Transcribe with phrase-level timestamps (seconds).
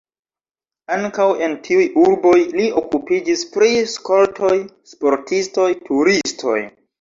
[0.93, 4.57] Ankaŭ en tiuj urboj li okupiĝis pri skoltoj,
[4.95, 6.59] sportistoj, turistoj.